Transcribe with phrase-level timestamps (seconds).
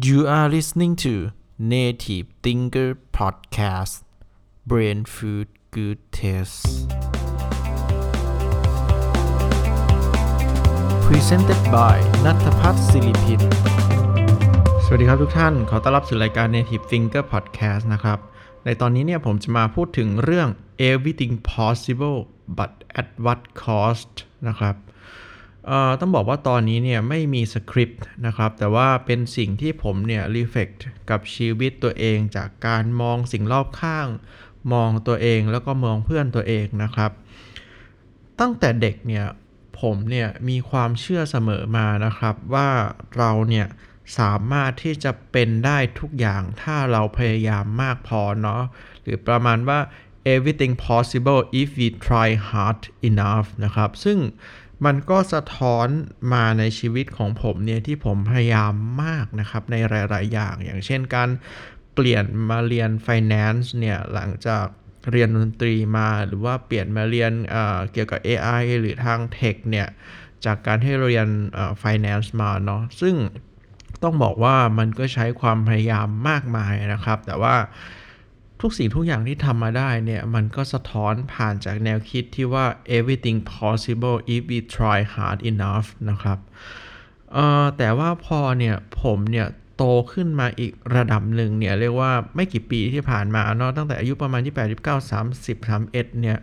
[0.00, 4.04] You are listening to Native Thinker Podcast
[4.64, 6.86] Brain Food Good Taste
[11.06, 13.40] Presented by นัทพัฒน์ศิริพิน
[14.84, 18.18] สวัสดีครับทุกท่าน ขอต้อนรับสู่รายการ Native Thinker Podcast นะครับ
[18.64, 20.48] ในตอนนี้เนี่ยผมจะมาพูดถึงเรื่อง
[20.90, 22.18] everything possible
[22.58, 24.12] but at what cost
[24.48, 24.74] นะครับ
[26.00, 34.08] ต้องบอกว่าตอนนี้เนี่ยไม่มีสคริปต์นะครับ แต่ว่าเป็นสิ่งที่ผมเนี่ยรีเฟกต์กับชีวิตตัวเองจากการมองสิ่งรอบข้าง
[34.72, 37.10] มองตัวเองแล้วก็มองเพื่อนตัวเองนะครับ
[38.40, 39.26] ตั้งแต่เด็กเนี่ย
[39.80, 42.68] ผมเนี่ยมีความเชื่อเสมอมานะครับ ว่า
[43.16, 43.66] เราเนี่ย
[44.18, 48.62] สามารถที่จะเป็นได้ทุกอย่างถ้าเราพยายามมากพอเนาะ
[49.02, 49.80] หรือประมาณว่า
[50.34, 52.80] everything possible if we try hard
[53.10, 54.18] enough นะครับ ซึ่ง
[54.86, 55.88] มันก็สะท้อน
[56.34, 58.74] มาในชีวิตของผมเนี่ยที่ผมพยายาม
[59.04, 61.30] มากนะครับในหลาย ๆ อย่าง อย่างเช่นการ
[61.94, 64.66] เปลี่ยนมาเรียน finance เนี่ยหลังจาก
[65.10, 69.88] เรียนดนตรีมาหรือว่าเปลี่ยนมาเรียนเเกี่ยวกับ AI หรือทางเทคเนี่ย
[70.44, 71.28] จากการที่เรียน
[71.82, 73.14] finance มาเนาะซึ่ง
[74.02, 77.54] ต้องบอกว่ามันก็ใช้ความพยายามมากมายนะครับ แต่ว่า
[78.60, 82.64] ทุกสิ่งทุกอย่างที่ทำมาได้เนี่ย มันก็สะท้อนผ่านจากแนวคิดที่ว่า
[82.96, 86.38] everything possible if we try hard enough นะครับ
[87.78, 96.38] แต่ว่าพอเนี่ยผมเนี่ยโตขึ้นมาอีกระดับหนึ่งเนี่ย เรียกว่าไม่กี่ปีที่ผ่านมาเนาะตั้งแต่อายุประมาณที่8 9 30 31เนี่ย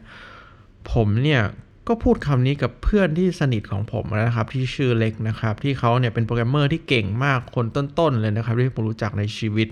[0.91, 1.41] ผมเนี่ย
[1.87, 9.67] ก็พูดคำนี้กับเพื่อนที่สนิทของผมนะครับที่ชื่อเล็กนะครับ ที่เขาเนี่ยเป็นโปรแกรมเมอร์ที่เก่งมากคนต้นๆเลยนะครับที่ผมรู้จักในชีวิต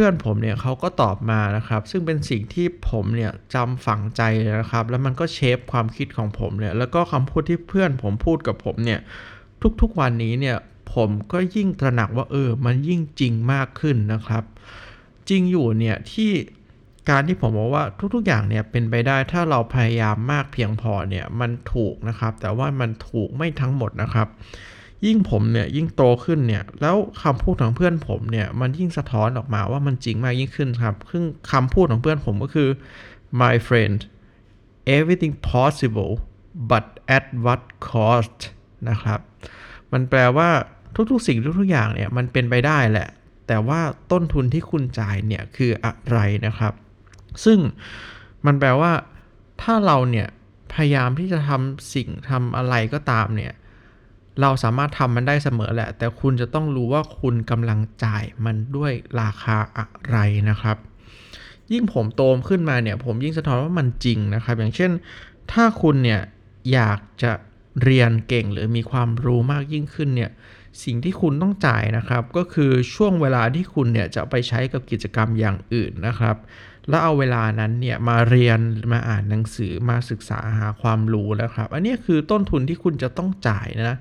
[0.00, 9.00] พื่อนผมเนี่ยเขาก็ตอบมานะครับ ซึ่งเป็นสิ่งที่ผมเนี่ยจำฝังใจเลยนะครับ แล้วมันก็เชฟความคิดของผมเนี่ยแล้วก็คำพูดที่เพื่อนผมพูดกับผมเนี่ย
[9.80, 10.56] ทุกๆวันนี้เนี่ย
[10.94, 14.44] ผมก็ยิ่งตระหนักว่าเออ มันยิ่งจริงมากขึ้นนะครับ
[15.28, 16.30] จริงอยู่เนี่ยที่
[17.10, 24.28] การที่ผมบอกว่าทุกๆอย่างเนี่ยเป็นไปได้ถ้าเราพยายามมากเพียงพอเนี่ยมันถูกนะครับ แต่ว่ามันถูกไม่ทั้งหมดนะครับ
[25.06, 32.68] ยิ่งผมเนี่ยยิ่งโตขึ้นเนี่ยแล้วคำพูดของเพื่อนผมเนี่ยมันยิ่งสะท้อนออกมาว่ามันจริงมากยิ่งขึ้นครับซึ่งคำพูดของเพื่อนผมก็คือ
[33.40, 33.98] my friend
[34.96, 36.12] everything possible
[36.70, 36.84] but
[37.16, 38.38] at what cost
[38.88, 39.20] นะครับ
[39.92, 40.48] มันแปลว่า
[41.10, 43.08] ทุกๆ สิ่งทุกๆอย่างเนี่ยมันเป็นไปได้แหละ
[43.46, 43.80] แต่ว่า
[44.12, 46.72] ต้นทุนที่คุณจ่ายเนี่ยคืออะไรนะครับ
[47.44, 47.58] ซึ่ง
[48.46, 48.92] มันแปลว่า
[49.62, 50.28] ถ้าเราเนี่ย
[50.72, 53.52] พยายามที่จะทำสิ่งทำอะไรก็ตามเนี่ย
[54.40, 60.16] เราสามารถทำมันได้เสมอแหละ แต่คุณจะต้องรู้ว่าคุณกำลังจ่ายมันด้วยราคาอะไร
[60.50, 60.76] นะครับ
[61.72, 64.90] ยิ่งผมโตมขึ้นมาเนี่ยผมยิ่งสะท้อนว่ามันจริงนะครับ อย่างเช่น
[65.52, 66.20] ถ้าคุณเนี่ย
[66.72, 67.32] อยากจะ
[67.82, 70.30] เรียนเก่งหรือมีความรู้มากยิ่งขึ้นเนี่ย
[70.84, 76.36] สิ่งที่คุณต้องจ่ายนะครับ ก็คือช่วงเวลาที่คุณเนี่ยจะไปใช้กับกิจกรรมอย่างอื่นนะครับ
[76.88, 78.58] แล้วเอาเวลานั้นเนี่ยมาเรียน
[78.92, 83.98] มาอ่านหนังสือมาศึกษาหาความรู้แล้วครับ อันนี้คือต้นทุนที่คุณจะต้องจ่ายนะ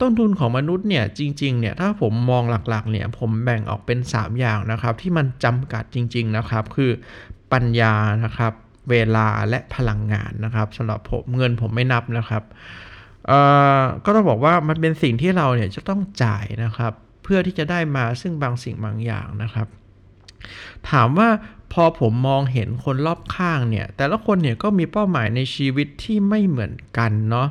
[0.00, 6.90] ต้นทุนของมนุษย์เนี่ยจริงๆเนี่ยถ้าผมมองหลักๆเนี่ยผมแบ่งออกเป็น 3 อย่างนะครับ ที่มันจำกัดจริง ๆนะครับ คือ
[7.52, 8.52] ปัญญานะครับ
[8.90, 12.42] เวลาและพลังงานนะครับสำหรับผมเงินผมไม่นับนะครับ
[14.04, 16.92] ก็ต้องบอกว่ามันเป็นสิ่งที่เราเนี่ยจะต้องจ่ายนะครับ
[17.22, 19.68] เพื่อที่จะได้มาซึ่งบางสิ่งบางอย่างนะครับ
[20.90, 21.28] ถามว่า
[21.76, 27.48] พอผมมองเห็นคนรอบข้างเนี่ย แต่ละคนเนี่ยก็มีเป้าหมายในชีวิตที่ไม่เหมือนกันเนาะ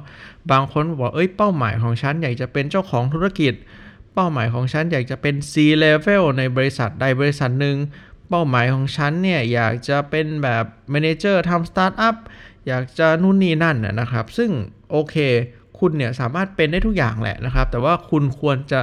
[0.52, 3.54] บางคนบอกเอ้ยเป้าหมายของฉันอยากจะเป็นเจ้าของธุรกิจ
[4.14, 5.54] เป้าหมายของฉันอยากจะเป็น C
[5.84, 7.78] level ในบริษัทใดบริษัทหนึ่ง
[8.30, 12.16] เป้าหมายของฉันเนี่ยอยากจะเป็นแบบ manager ทำสตาร์ทอัพ
[12.68, 14.52] อยากจะนู่นนี่นั่นนะครับ ซึ่ง
[14.92, 15.16] โอเค
[15.80, 18.80] คุณเนี่ยสามารถเป็นได้ทุกอย่างแหละนะครับ แต่ว่าคุณควรจะ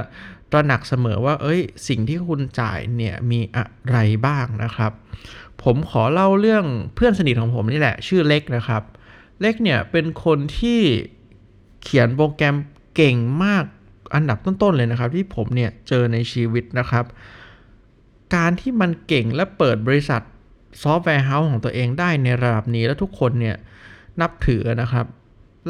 [0.51, 3.97] ตระหนักเสมอว่า เอ้ย สิ่งที่คุณจ่ายเนี่ยมีอะไร
[4.27, 4.91] บ้างนะครับ
[5.63, 8.83] ผมขอเล่าเรื่องเพื่อนสนิทของผมนี่แหละ ชื่อเล็กนะครับ
[9.41, 10.79] เล็กเนี่ยเป็นคนที่
[11.83, 12.55] เขียนโปรแกรม
[12.95, 13.63] เก่งมาก
[14.15, 17.05] อันดับต้นๆเลยนะครับ ที่ผมเนี่ยเจอในชีวิตนะครับ
[18.35, 20.21] การที่มันเก่งและเปิดบริษัท
[20.83, 23.55] software house ของตัวเองได้ในระดับนี้แล้วทุกคนเนี่ย
[24.21, 25.05] นับถือนะครับ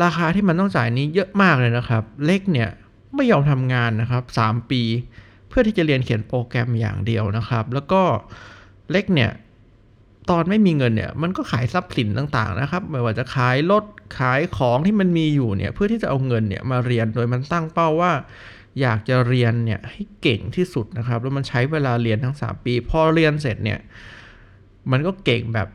[0.04, 2.70] ราคาที่มันต้องจ่ายนี้เยอะมากเลยนะครับ เล็กเนี่ย
[3.16, 4.82] ไม่ยอมทำงานนะครับ 3 ปี
[5.50, 8.02] เพื่อที่จะเรียนเขียนโปรแกรมอย่างเดียวนะครับ แล้วก็
[8.92, 9.32] เล็กเนี่ย
[10.30, 13.84] ตอนไม่มีเงินเนี่ยมันก็ขายทรัพย์สินต่างๆนะครับ ไม่ว่าจะขายรถ
[14.20, 18.12] ขายของที่มันมีอยู่เนี่ยเพื่อที่จะเอาเงินเนี่ยมาเรียนโดยมันตั้งเป้าว่า
[18.82, 23.80] อยากจะเรียนเนี่ยให้เก่งที่สุดนะครับ แล้วมันใช้เวลาเรียนทั้ง 3 ปี พอเรียนเสร็จเนี่ย
[24.92, 25.68] มันก็เก่งแบบ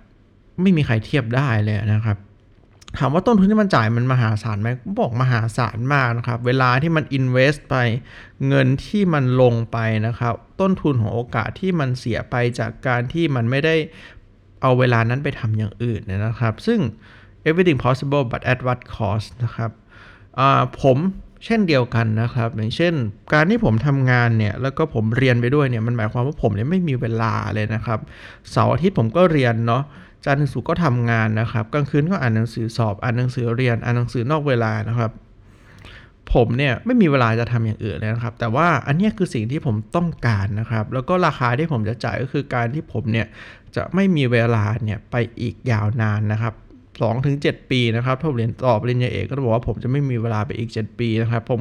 [0.62, 2.18] ไม่มีใครเทียบได้เลยนะครับ
[2.98, 4.68] ถามว่าต้นทุนที่มันจ่ายมันมหาศาลไหม
[4.98, 7.76] บอกมหาศาลมากนะครับ เวลาที่มัน invest ไป
[8.48, 13.76] เงินที่มันลงไปนะครับ ต้นทุนของโอกาสที่มันเสียไปจากการที่มันไม่ได้
[14.62, 16.80] เอาเวลานั้นไปทำอย่างอื่นนะครับ ซึ่ง
[17.48, 19.70] everything possible but at what cost นะครับ
[20.82, 20.98] ผม
[21.44, 22.94] เช่นเดียวกันนะครับ อย่างเช่น
[23.32, 27.98] การที่ผมทำงานเนี่ยแล้วก็ผมเรียนไปด้วยเนี่ยมันหมายความว่าผมเนี่ยไม่มีเวลาเลยนะครับ
[28.50, 29.82] เสาร์อาทิตย์ผมก็เรียนเนาะ
[30.24, 35.10] จันทร์ถึงศุกร์ก็ทำงานนะครับกลางคืนก็อ่านหนังสือสอบอ่านหนังสือเรียนอ่านหนังสือนอกเวลานะครับ
[36.34, 43.26] ผมเนี่ยไม่มีเวลาจะทำอย่างอื่นเลยนะครับ แต่ว่าอันนี้คือสิ่งที่ผมต้องการนะครับ แล้วก็ราคาที่ผมจะจ่ายก็คือการที่ผมเนี่ย
[43.76, 46.54] จะไม่มีเวลาเนี่ยไปอีกยาวนานนะครับ
[47.04, 51.60] 2ถึง7ปีนะครับถ้าผมเรียนต่อปริญญาเอกก็บอกว่าผมจะไม่มีเวลาไปอีก 7 ปีนะครับ ผม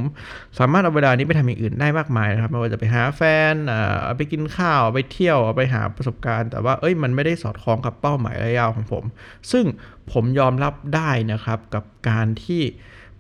[0.60, 3.22] สามารถเอาเวลานี้ไปทำอย่างอื่นได้มากมายนะครับไม่ว่าจะไปหาแฟ
[3.52, 9.04] นเอาไปกินข้าวไปเที่ยวไปหาประสบการณ์ แต่ว่าเอ้ยมันไม่ได้สอดคล้องกับเป้าหมายระยะยาวของผม
[9.52, 9.66] ซึ่ง
[10.12, 12.62] ผมยอมรับได้นะครับกับการที่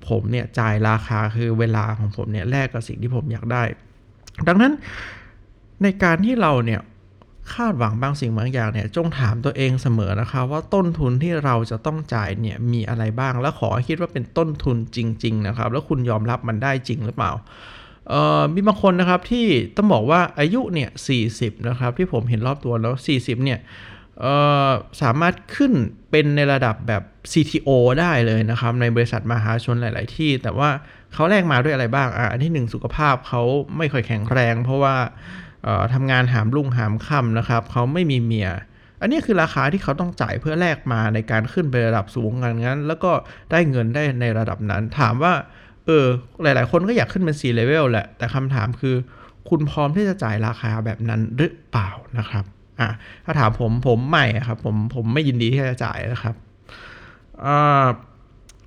[0.07, 3.63] ผมเนี่ยจ่ายราคาคือเวลาของผมเนี่ยแลกกับสิ่งที่ผมอยากได้
[4.47, 4.73] ดังนั้น
[5.83, 6.81] ในการที่เราเนี่ย
[7.53, 17.31] คาดหวังบางสิ่งบางอย่างเนี่ยจงถามตัวเองเสมอนะคะ ว่าต้นทุนที่เราจะต้องจ่ายเนี่ยมีอะไรบ้าง แล้วขอคิดว่าเป็นต้นทุนจริง ๆ นะครับ แล้วคุณยอมรับมันได้จริงหรือเปล่า
[18.53, 19.45] มีบางคนนะครับที่
[19.75, 20.89] ต้องบอกว่าอายุเนี่ย
[21.27, 23.59] 40นะครับที่ผมเห็นรอบตัวแล้ว 40 เนี่ย
[25.01, 25.73] สามารถขึ้น
[26.11, 27.69] เป็นในระดับแบบ CTO
[27.99, 30.69] ได้เลยนะครับ ในบริษัทมหาชนหลาย ๆ ที่ แต่ว่า
[31.15, 33.41] เขาแลกมาด้วยอะไรบ้างอะอันที่ 1 สุขภาพเขา
[33.77, 34.95] ไม่ค่อยแข็งแรง เพราะว่า
[35.93, 38.49] ทำงานหามรุ่งหามค่ำนะครับเขาไม่มีเมีย
[39.01, 43.11] อันนี้คือราคาที่เขาต้องจ่ายเพื่อแลกมาในการขึ้นไประดับสูงกันงั้น แล้วก็
[43.51, 45.33] ได้เงินได้ในระดับนั้น ถามว่า
[45.85, 46.05] เออ
[46.43, 48.95] หลาย ๆ คนก็อยากขึ้นเป็น C level แหละ แต่คำถามคือ
[49.49, 52.45] คุณพร้อมที่จะจ่ายราคาแบบนั้นหรือเปล่านะครับ
[52.79, 52.89] อะ
[53.25, 56.35] ถ้าถามผมผมใหม่ครับผมผมไม่ยินดีที่จะจ่ายนะครับ
[57.45, 57.87] อ่า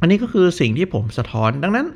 [0.01, 1.87] อันนี้ก็คือสิ่งที่ผมสะท้อนดังนั้น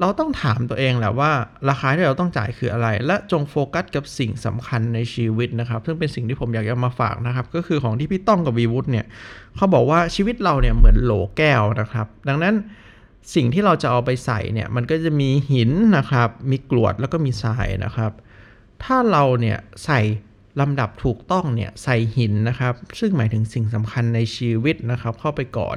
[0.00, 1.30] เราต้องถามตัวเองแหละว่า
[1.68, 9.06] ราคาที่เราต้องจ่ายคืออะไร และจงโฟกัสกับสิ่งสำคัญในชีวิตนะครับ ซึ่งเป็นสิ่งที่ผมอยากจะมาฝากนะครับ ก็คือของที่พี่ต้องกับวีวุฒิเนี่ย
[9.56, 12.54] เขาบอกว่าชีวิตเราเนี่ยเหมือนโหลแก้วนะครับ ดังนั้น
[13.34, 18.12] สิ่งที่เราจะเอาไปใส่เนี่ยมันก็จะมีหินนะครับ มีกรวดแล้วก็มีทรายนะครับ
[18.84, 20.00] ถ้าเราเนี่ยใส่
[20.60, 25.76] ลำดับถูกต้องเนี่ยใส่หินนะครับ ซึ่งหมายถึงสิ่งสำคัญในชีวิตนะครับ เข้าไปก่อน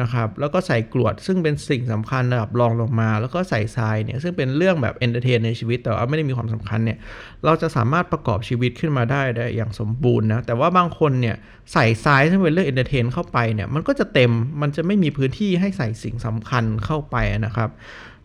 [0.00, 6.98] นะครับ แล้วก็ใส่กรวดซึ่งเป็นสิ่งสำคัญระดับรองลงมา แล้วก็ใส่ทรายเนี่ยซึ่งเป็นเรื่องแบบ entertain ในชีวิตแต่ว่าไม่ได้มีความสำคัญเนี่ย
[7.44, 11.36] เราจะสามารถประกอบชีวิตขึ้นมาได้ได้อย่างสมบูรณ์นะแต่ว่าบางคนเนี่ย
[11.72, 14.32] ใส่ทรายซึ่งเป็นเรื่อง entertain เข้าไปเนี่ยมันก็จะเต็ม
[14.62, 17.70] มันจะไม่มีพื้นที่ให้ใส่สิ่งสำคัญเข้าไปนะครับ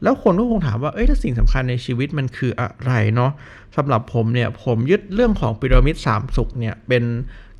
[0.04, 3.32] แล้วคนก็คงถามว่า เอ้ยถ้าสิ่งสำคัญในชีวิตมันคืออะไรเนาะ
[3.78, 7.04] สำหรับผมเนี่ย ผมยึดเรื่องของพีระมิดสามสุขเนี่ย เป็น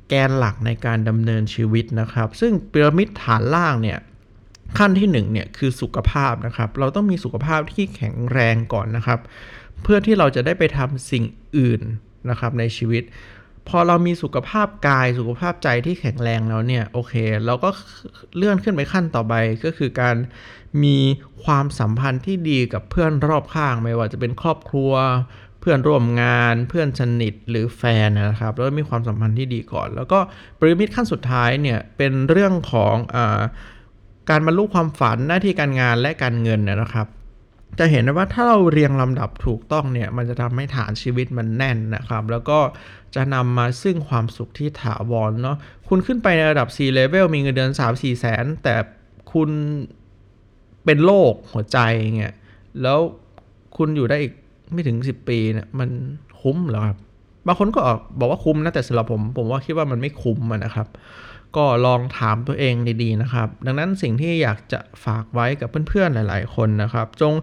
[0.08, 3.98] แกนหลักในการดำเนินชีวิตนะครับ ซึ่งพีระมิดฐานล่างเนี่ย
[4.78, 9.18] ขั้นที่1เนี่ยคือสุขภาพนะครับ เราต้องมีสุขภาพที่แข็งแรงก่อนนะครับ
[9.82, 11.24] เพื่อที่เราจะได้ไปทำสิ่ง
[11.56, 11.82] อื่น
[12.30, 13.02] นะครับในชีวิต
[13.68, 17.14] พอเรามีสุขภาพกายสุขภาพใจที่แข็งแรงแล้วเนี่ยโอเค
[17.46, 17.70] เราก็
[18.36, 20.16] เลื่อนขึ้นไปขั้นต่อไปก็คือการ
[20.84, 20.98] มี
[21.44, 24.92] ความสัมพันธ์ที่ดีกับเพื่อนรอบข้างไม่ว่าจะเป็นครอบครัว
[25.60, 30.18] เพื่อนร่วมงาน เพื่อนสนิทหรือแฟนนะครับแล้วมีความสัมพันธ์ที่ดีก่อน แล้วก็
[30.58, 33.16] ปริมิตขั้นสุดท้ายเนี่ยเป็นเรื่องของอ
[34.30, 37.06] การบรรลุความฝันหน้าที่การงานและการเงินนะครับ
[37.78, 42.58] จะเห็นว่าถ้าเราเรียงลำดับถูกต้องเนี่ยมันจะทำให้ฐานชีวิตมันแน่นนะครับ แล้วก็
[43.14, 45.56] จะนำมาซึ่งความสุขที่ถาวรเนาะ
[45.88, 48.74] คุณขึ้นไปในระดับ C level มีเงินเดือน 3 4 แสน แต่
[49.32, 49.50] คุณ
[50.84, 51.78] เป็นโรคหัวใจ
[52.16, 52.34] เงี้ย
[52.82, 52.98] แล้ว
[53.76, 54.32] คุณอยู่ได้อีก
[54.72, 55.88] ไม่ถึง 10 ปีเนี่ยมัน
[56.40, 56.98] คุ้มหรอครับ
[57.46, 57.80] บางคนก็
[58.18, 60.86] บอกว่าคุ้มนะแต่สำหรับผม ผมว่าคิดว่ามันไม่คุ้มนะครับ
[61.56, 67.34] ก็ลองถามตัวเองดีๆนะครับ ดังนั้นสิ่งที่อยากจะฝากไว้กับเพื่อนๆหลายๆคนนะครับ จง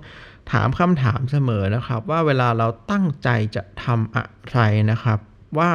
[0.52, 4.60] ถามคำถามเสมอนะครับ ว่าเวลาเราตั้งใจจะทำอะไร
[4.92, 5.20] นะครับ
[5.58, 5.72] ว่า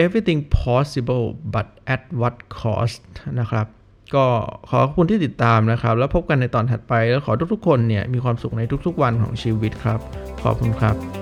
[0.00, 3.02] everything possible but at what cost
[3.40, 3.66] นะครับ
[4.14, 4.26] ก็
[4.68, 10.00] ขอขอบคุณที่ติดตามนะครับ แล้วพบกันในตอนถัดไปแล้วขอทุกๆคนเนี่ยมีความสุขในทุกๆวันของชีวิตครับ
[10.42, 11.21] ขอบคุณครับ